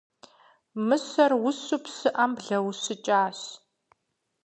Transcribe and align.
Мыщэр 0.87 1.31
ущу 1.47 1.77
пщыӏэм 1.83 2.31
блэущыкӏащ. 2.37 3.39